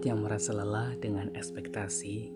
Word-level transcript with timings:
Yang 0.00 0.18
merasa 0.24 0.50
lelah 0.56 0.96
dengan 0.96 1.28
ekspektasi, 1.36 2.32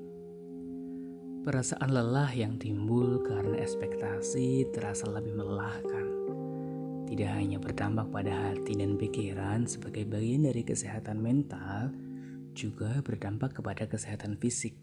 perasaan 1.49 1.97
lelah 1.97 2.29
yang 2.37 2.61
timbul 2.61 3.25
karena 3.25 3.57
ekspektasi 3.57 4.69
terasa 4.77 5.09
lebih 5.09 5.33
melelahkan. 5.33 6.07
Tidak 7.09 7.31
hanya 7.33 7.57
berdampak 7.57 8.13
pada 8.13 8.53
hati 8.53 8.77
dan 8.77 9.01
pikiran 9.01 9.65
sebagai 9.65 10.05
bagian 10.05 10.45
dari 10.45 10.61
kesehatan 10.61 11.25
mental, 11.25 11.89
juga 12.53 13.01
berdampak 13.01 13.57
kepada 13.57 13.89
kesehatan 13.89 14.37
fisik. 14.37 14.77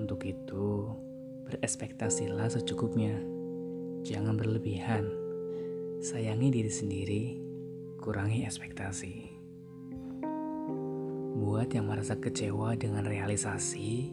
Untuk 0.00 0.24
itu, 0.24 0.96
berespektasilah 1.44 2.56
secukupnya. 2.56 3.20
Jangan 4.00 4.40
berlebihan. 4.40 5.04
Sayangi 6.00 6.48
diri 6.56 6.72
sendiri, 6.72 7.24
kurangi 8.00 8.48
ekspektasi. 8.48 9.35
Buat 11.36 11.76
yang 11.76 11.92
merasa 11.92 12.16
kecewa 12.16 12.80
dengan 12.80 13.04
realisasi, 13.04 14.08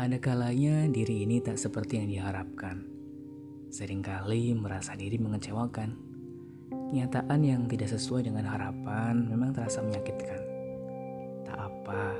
ada 0.00 0.16
kalanya 0.16 0.88
diri 0.88 1.28
ini 1.28 1.36
tak 1.44 1.60
seperti 1.60 2.00
yang 2.00 2.08
diharapkan. 2.08 2.80
Seringkali 3.68 4.56
merasa 4.56 4.96
diri 4.96 5.20
mengecewakan. 5.20 6.00
Kenyataan 6.88 7.44
yang 7.44 7.68
tidak 7.68 7.92
sesuai 7.92 8.24
dengan 8.32 8.48
harapan 8.48 9.20
memang 9.28 9.52
terasa 9.52 9.84
menyakitkan. 9.84 10.40
Tak 11.44 11.60
apa, 11.60 12.16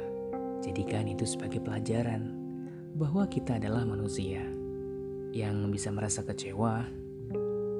jadikan 0.60 1.08
itu 1.08 1.24
sebagai 1.24 1.64
pelajaran 1.64 2.28
bahwa 3.00 3.24
kita 3.24 3.56
adalah 3.56 3.88
manusia 3.88 4.44
yang 5.32 5.64
bisa 5.72 5.88
merasa 5.88 6.20
kecewa, 6.28 6.84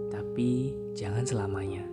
tapi 0.09 0.73
jangan 0.97 1.29
selamanya. 1.29 1.85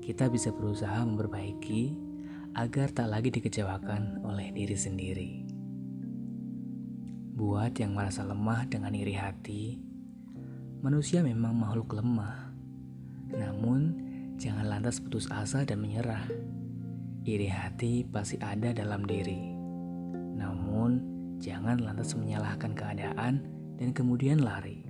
Kita 0.00 0.32
bisa 0.32 0.56
berusaha 0.56 1.04
memperbaiki 1.04 2.11
agar 2.52 2.92
tak 2.92 3.08
lagi 3.08 3.32
dikecewakan 3.32 4.20
oleh 4.28 4.52
diri 4.52 4.76
sendiri. 4.76 5.32
Buat 7.32 7.80
yang 7.80 7.96
merasa 7.96 8.28
lemah 8.28 8.68
dengan 8.68 8.92
iri 8.92 9.16
hati, 9.16 9.80
manusia 10.84 11.24
memang 11.24 11.56
makhluk 11.56 11.96
lemah. 11.96 12.52
Namun, 13.32 13.80
jangan 14.36 14.68
lantas 14.68 15.00
putus 15.00 15.32
asa 15.32 15.64
dan 15.64 15.80
menyerah. 15.80 16.28
Iri 17.24 17.48
hati 17.48 18.04
pasti 18.04 18.36
ada 18.36 18.76
dalam 18.76 19.08
diri. 19.08 19.48
Namun, 20.36 20.90
jangan 21.40 21.80
lantas 21.80 22.12
menyalahkan 22.12 22.76
keadaan 22.76 23.40
dan 23.80 23.96
kemudian 23.96 24.44
lari. 24.44 24.84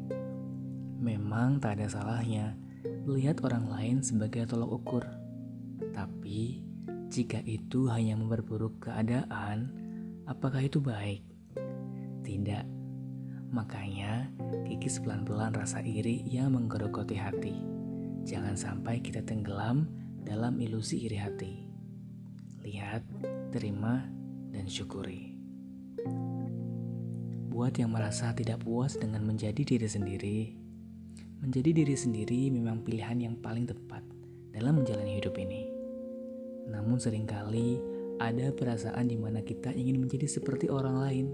Memang 0.99 1.63
tak 1.63 1.79
ada 1.79 1.87
salahnya 1.87 2.59
melihat 3.07 3.39
orang 3.47 3.71
lain 3.71 3.97
sebagai 4.03 4.51
tolok 4.51 4.83
ukur. 4.83 5.05
Tapi, 5.95 6.62
jika 7.13 7.45
itu 7.45 7.93
hanya 7.93 8.17
memperburuk 8.17 8.89
keadaan, 8.89 9.69
apakah 10.25 10.65
itu 10.65 10.81
baik? 10.81 11.21
Tidak. 12.25 12.65
Makanya, 13.53 14.33
kikis 14.65 14.97
pelan-pelan 15.05 15.53
rasa 15.53 15.85
iri 15.85 16.25
yang 16.25 16.57
menggerogoti 16.57 17.13
hati. 17.21 17.53
Jangan 18.25 18.57
sampai 18.57 19.05
kita 19.05 19.21
tenggelam 19.29 19.93
dalam 20.25 20.57
ilusi 20.57 21.05
iri 21.05 21.21
hati. 21.21 21.69
Lihat, 22.65 23.05
terima, 23.53 24.09
dan 24.49 24.65
syukuri. 24.65 25.37
Buat 27.53 27.77
yang 27.77 27.93
merasa 27.93 28.33
tidak 28.33 28.65
puas 28.65 28.97
dengan 28.97 29.29
menjadi 29.29 29.61
diri 29.61 29.85
sendiri, 29.85 30.39
menjadi 31.45 31.77
diri 31.77 31.93
sendiri 31.93 32.49
memang 32.49 32.81
pilihan 32.81 33.21
yang 33.21 33.37
paling 33.37 33.69
tepat 33.69 34.01
dalam 34.57 34.81
menjalani 34.81 35.21
hidup 35.21 35.37
ini. 35.37 35.72
Seringkali 37.03 37.83
ada 38.23 38.55
perasaan 38.55 39.11
di 39.11 39.19
mana 39.19 39.43
kita 39.43 39.75
ingin 39.75 39.99
menjadi 39.99 40.31
seperti 40.31 40.71
orang 40.71 41.03
lain. 41.03 41.27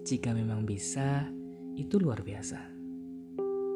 Jika 0.00 0.32
memang 0.32 0.64
bisa, 0.64 1.28
itu 1.76 2.00
luar 2.00 2.24
biasa. 2.24 2.56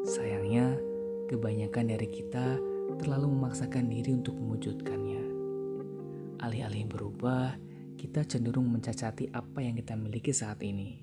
Sayangnya, 0.08 0.80
kebanyakan 1.28 1.84
dari 1.84 2.08
kita 2.08 2.56
terlalu 2.96 3.28
memaksakan 3.28 3.92
diri 3.92 4.16
untuk 4.16 4.40
mewujudkannya. 4.40 5.22
Alih-alih 6.48 6.88
berubah, 6.88 7.60
kita 8.00 8.24
cenderung 8.24 8.72
mencacati 8.72 9.28
apa 9.36 9.60
yang 9.60 9.76
kita 9.76 10.00
miliki 10.00 10.32
saat 10.32 10.64
ini. 10.64 10.96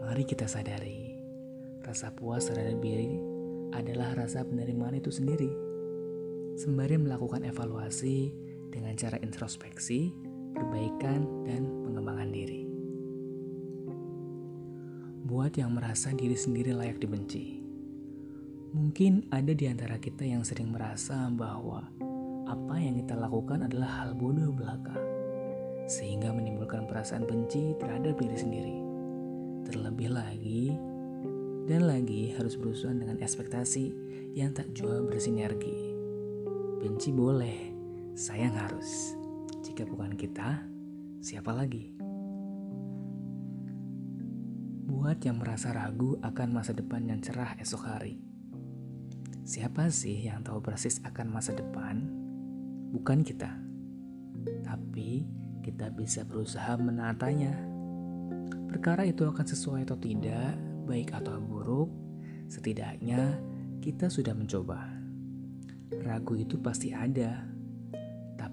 Mari 0.00 0.24
kita 0.24 0.48
sadari, 0.48 1.12
rasa 1.84 2.16
puas 2.16 2.48
terhadap 2.48 2.80
diri 2.80 3.12
adalah 3.76 4.24
rasa 4.24 4.40
penerimaan 4.40 4.96
itu 4.96 5.12
sendiri 5.12 5.74
sembari 6.54 7.02
melakukan 7.02 7.42
evaluasi 7.42 8.30
dengan 8.74 8.98
cara 8.98 9.14
introspeksi, 9.22 10.10
perbaikan, 10.50 11.46
dan 11.46 11.62
pengembangan 11.86 12.34
diri. 12.34 12.66
Buat 15.24 15.54
yang 15.54 15.78
merasa 15.78 16.10
diri 16.10 16.34
sendiri 16.34 16.74
layak 16.74 16.98
dibenci, 16.98 17.62
mungkin 18.74 19.30
ada 19.30 19.54
di 19.54 19.70
antara 19.70 20.02
kita 20.02 20.26
yang 20.26 20.42
sering 20.42 20.74
merasa 20.74 21.30
bahwa 21.30 21.86
apa 22.44 22.76
yang 22.76 22.98
kita 22.98 23.14
lakukan 23.14 23.64
adalah 23.64 24.04
hal 24.04 24.18
bodoh 24.18 24.50
belaka, 24.50 24.98
sehingga 25.88 26.34
menimbulkan 26.34 26.90
perasaan 26.90 27.24
benci 27.24 27.72
terhadap 27.80 28.18
diri 28.20 28.36
sendiri. 28.36 28.76
Terlebih 29.70 30.10
lagi, 30.12 30.74
dan 31.64 31.88
lagi 31.88 32.36
harus 32.36 32.60
berusaha 32.60 32.92
dengan 32.92 33.16
ekspektasi 33.24 33.96
yang 34.36 34.52
tak 34.52 34.70
jua 34.76 35.00
bersinergi. 35.00 35.96
Benci 36.84 37.08
boleh, 37.16 37.73
sayang 38.14 38.54
harus. 38.54 39.18
Jika 39.66 39.82
bukan 39.82 40.14
kita, 40.14 40.62
siapa 41.18 41.50
lagi? 41.50 41.98
Buat 44.86 45.18
yang 45.26 45.42
merasa 45.42 45.74
ragu 45.74 46.14
akan 46.22 46.48
masa 46.54 46.70
depan 46.70 47.10
yang 47.10 47.18
cerah 47.18 47.58
esok 47.58 47.82
hari. 47.90 48.22
Siapa 49.42 49.90
sih 49.90 50.30
yang 50.30 50.46
tahu 50.46 50.62
persis 50.62 51.02
akan 51.02 51.26
masa 51.26 51.58
depan? 51.58 52.06
Bukan 52.94 53.26
kita. 53.26 53.50
Tapi 54.62 55.26
kita 55.66 55.90
bisa 55.90 56.22
berusaha 56.22 56.78
menatanya. 56.78 57.52
Perkara 58.70 59.02
itu 59.10 59.26
akan 59.26 59.44
sesuai 59.44 59.90
atau 59.90 59.98
tidak, 59.98 60.54
baik 60.86 61.10
atau 61.10 61.42
buruk, 61.42 61.90
setidaknya 62.46 63.42
kita 63.82 64.06
sudah 64.06 64.38
mencoba. 64.38 64.86
Ragu 65.98 66.38
itu 66.38 66.62
pasti 66.62 66.94
ada. 66.94 67.54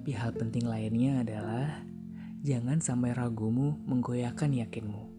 Tapi 0.02 0.18
hal 0.18 0.34
penting 0.34 0.66
lainnya 0.66 1.22
adalah 1.22 1.86
jangan 2.42 2.82
sampai 2.82 3.14
ragumu 3.14 3.78
menggoyahkan 3.86 4.50
yakinmu. 4.50 5.14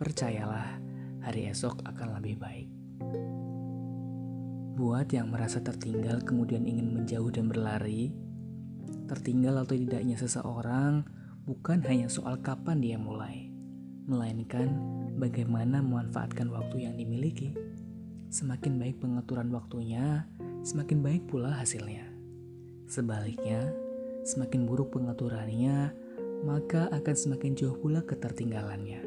Percayalah, 0.00 0.80
hari 1.20 1.52
esok 1.52 1.84
akan 1.84 2.16
lebih 2.16 2.40
baik. 2.40 2.72
Buat 4.80 5.12
yang 5.12 5.28
merasa 5.28 5.60
tertinggal 5.60 6.24
kemudian 6.24 6.64
ingin 6.64 6.96
menjauh 6.96 7.28
dan 7.28 7.52
berlari, 7.52 8.16
tertinggal 9.12 9.60
atau 9.60 9.76
tidaknya 9.76 10.16
seseorang 10.16 11.04
bukan 11.44 11.84
hanya 11.84 12.08
soal 12.08 12.40
kapan 12.40 12.80
dia 12.80 12.96
mulai, 12.96 13.52
melainkan 14.08 14.72
bagaimana 15.20 15.84
memanfaatkan 15.84 16.48
waktu 16.48 16.88
yang 16.88 16.96
dimiliki. 16.96 17.52
Semakin 18.32 18.80
baik 18.80 19.04
pengaturan 19.04 19.52
waktunya, 19.52 20.24
semakin 20.64 21.04
baik 21.04 21.28
pula 21.28 21.52
hasilnya. 21.60 22.08
Sebaliknya, 22.88 23.68
semakin 24.22 24.66
buruk 24.66 24.94
pengaturannya, 24.94 25.92
maka 26.46 26.86
akan 26.94 27.16
semakin 27.18 27.58
jauh 27.58 27.74
pula 27.74 28.02
ketertinggalannya. 28.06 29.02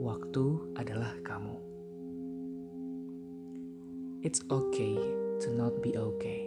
Waktu 0.00 0.76
adalah 0.76 1.16
kamu. 1.24 1.56
It's 4.24 4.40
okay 4.48 4.96
to 5.44 5.48
not 5.52 5.80
be 5.84 5.96
okay. 5.96 6.43